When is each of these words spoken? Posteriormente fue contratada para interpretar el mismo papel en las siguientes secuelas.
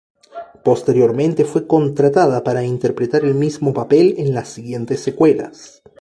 Posteriormente 0.63 1.45
fue 1.45 1.67
contratada 1.67 2.43
para 2.43 2.63
interpretar 2.63 3.23
el 3.23 3.35
mismo 3.35 3.71
papel 3.71 4.15
en 4.17 4.33
las 4.33 4.49
siguientes 4.49 4.99
secuelas. 4.99 5.83